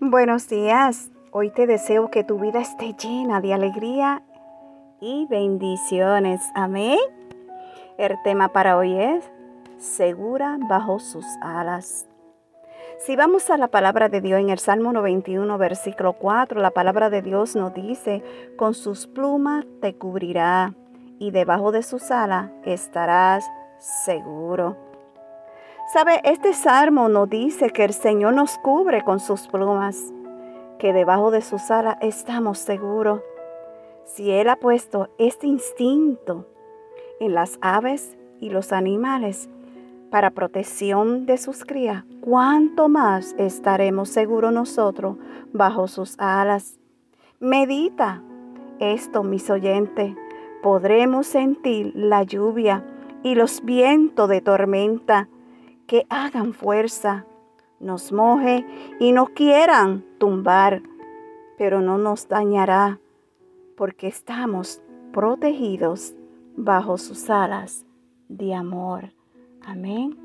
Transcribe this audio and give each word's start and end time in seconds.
Buenos 0.00 0.48
días. 0.48 1.12
Hoy 1.30 1.50
te 1.50 1.68
deseo 1.68 2.10
que 2.10 2.24
tu 2.24 2.40
vida 2.40 2.60
esté 2.60 2.94
llena 2.94 3.40
de 3.40 3.54
alegría 3.54 4.22
y 5.00 5.26
bendiciones. 5.30 6.42
Amén. 6.56 6.98
El 7.96 8.20
tema 8.24 8.48
para 8.48 8.76
hoy 8.76 8.98
es 8.98 9.30
segura 9.78 10.58
bajo 10.68 10.98
sus 10.98 11.24
alas. 11.40 12.08
Si 12.98 13.14
vamos 13.14 13.50
a 13.50 13.56
la 13.56 13.68
palabra 13.68 14.08
de 14.08 14.20
Dios 14.20 14.40
en 14.40 14.50
el 14.50 14.58
Salmo 14.58 14.92
91, 14.92 15.58
versículo 15.58 16.14
4, 16.14 16.60
la 16.60 16.72
palabra 16.72 17.08
de 17.08 17.22
Dios 17.22 17.54
nos 17.54 17.72
dice, 17.72 18.22
con 18.56 18.74
sus 18.74 19.06
plumas 19.06 19.64
te 19.80 19.94
cubrirá 19.94 20.74
y 21.20 21.30
debajo 21.30 21.70
de 21.70 21.84
sus 21.84 22.10
alas 22.10 22.50
estarás 22.64 23.48
seguro. 23.78 24.76
Sabe, 25.86 26.22
este 26.24 26.54
salmo 26.54 27.10
nos 27.10 27.28
dice 27.28 27.68
que 27.68 27.84
el 27.84 27.92
Señor 27.92 28.32
nos 28.32 28.56
cubre 28.58 29.02
con 29.02 29.20
sus 29.20 29.46
plumas, 29.48 30.14
que 30.78 30.94
debajo 30.94 31.30
de 31.30 31.42
sus 31.42 31.70
alas 31.70 31.98
estamos 32.00 32.58
seguros. 32.58 33.20
Si 34.06 34.30
Él 34.30 34.48
ha 34.48 34.56
puesto 34.56 35.10
este 35.18 35.46
instinto 35.46 36.46
en 37.20 37.34
las 37.34 37.58
aves 37.60 38.16
y 38.40 38.48
los 38.48 38.72
animales 38.72 39.50
para 40.10 40.30
protección 40.30 41.26
de 41.26 41.36
sus 41.36 41.66
crías, 41.66 42.04
¿cuánto 42.22 42.88
más 42.88 43.34
estaremos 43.36 44.08
seguros 44.08 44.54
nosotros 44.54 45.18
bajo 45.52 45.86
sus 45.86 46.18
alas? 46.18 46.80
Medita 47.40 48.22
esto, 48.80 49.22
mis 49.22 49.50
oyentes. 49.50 50.16
Podremos 50.62 51.26
sentir 51.26 51.92
la 51.94 52.22
lluvia 52.22 52.82
y 53.22 53.34
los 53.34 53.62
vientos 53.62 54.30
de 54.30 54.40
tormenta 54.40 55.28
que 55.94 56.06
hagan 56.10 56.54
fuerza, 56.54 57.24
nos 57.78 58.10
moje 58.10 58.66
y 58.98 59.12
nos 59.12 59.30
quieran 59.30 60.04
tumbar, 60.18 60.82
pero 61.56 61.80
no 61.82 61.98
nos 61.98 62.26
dañará, 62.26 62.98
porque 63.76 64.08
estamos 64.08 64.82
protegidos 65.12 66.12
bajo 66.56 66.98
sus 66.98 67.30
alas 67.30 67.86
de 68.28 68.56
amor. 68.56 69.12
Amén. 69.64 70.18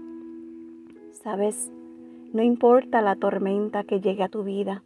Sabes, 1.12 1.72
no 2.34 2.42
importa 2.42 3.04
la 3.04 3.16
tormenta 3.16 3.84
que 3.84 4.02
llegue 4.02 4.24
a 4.24 4.30
tu 4.30 4.44
vida, 4.44 4.82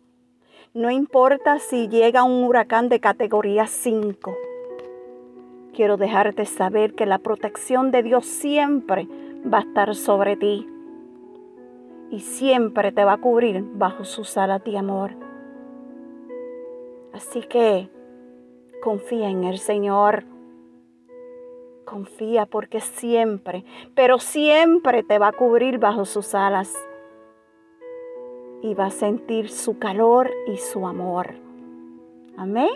no 0.74 0.92
importa 0.92 1.60
si 1.60 1.88
llega 1.88 2.26
un 2.26 2.44
huracán 2.44 2.90
de 2.90 3.00
categoría 3.00 3.68
5. 3.68 4.36
Quiero 5.74 5.96
dejarte 5.96 6.44
saber 6.44 6.94
que 6.94 7.06
la 7.06 7.20
protección 7.20 7.90
de 7.92 8.04
Dios 8.04 8.26
siempre 8.26 9.08
va 9.46 9.60
a 9.60 9.62
estar 9.62 9.96
sobre 9.96 10.36
ti 10.36 10.68
y 12.14 12.20
siempre 12.20 12.92
te 12.92 13.04
va 13.04 13.14
a 13.14 13.18
cubrir 13.18 13.66
bajo 13.74 14.06
sus 14.06 14.38
alas 14.38 14.64
de 14.64 14.78
amor. 14.78 15.16
Así 17.12 17.42
que 17.42 17.90
confía 18.84 19.32
en 19.32 19.44
el 19.46 19.58
Señor. 19.58 20.24
Confía 21.86 22.46
porque 22.46 22.82
siempre, 22.82 23.66
pero 23.96 24.20
siempre 24.20 25.02
te 25.02 25.18
va 25.18 25.30
a 25.30 25.32
cubrir 25.32 25.80
bajo 25.80 26.06
sus 26.06 26.36
alas. 26.36 26.72
Y 28.62 28.76
va 28.76 28.86
a 28.86 28.92
sentir 28.92 29.50
su 29.50 29.80
calor 29.80 30.30
y 30.46 30.58
su 30.58 30.86
amor. 30.86 31.34
Amén. 32.38 32.70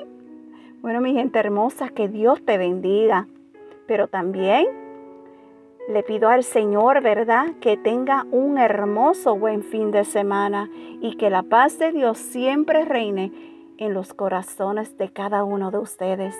Bueno, 0.81 0.99
mi 0.99 1.13
gente 1.13 1.37
hermosa, 1.37 1.89
que 1.89 2.07
Dios 2.07 2.43
te 2.43 2.57
bendiga. 2.57 3.27
Pero 3.85 4.07
también 4.07 4.65
le 5.87 6.03
pido 6.03 6.29
al 6.29 6.43
Señor, 6.43 7.01
¿verdad? 7.01 7.47
Que 7.61 7.77
tenga 7.77 8.25
un 8.31 8.57
hermoso 8.57 9.35
buen 9.35 9.63
fin 9.63 9.91
de 9.91 10.03
semana 10.03 10.69
y 11.01 11.15
que 11.15 11.29
la 11.29 11.43
paz 11.43 11.79
de 11.79 11.91
Dios 11.91 12.17
siempre 12.17 12.85
reine 12.85 13.31
en 13.77 13.93
los 13.93 14.13
corazones 14.13 14.97
de 14.97 15.09
cada 15.09 15.43
uno 15.43 15.71
de 15.71 15.79
ustedes. 15.79 16.35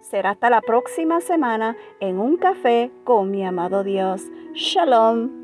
Será 0.00 0.30
hasta 0.30 0.50
la 0.50 0.60
próxima 0.60 1.20
semana 1.20 1.76
en 2.00 2.18
un 2.18 2.36
café 2.36 2.90
con 3.04 3.30
mi 3.30 3.44
amado 3.44 3.84
Dios. 3.84 4.22
Shalom. 4.54 5.39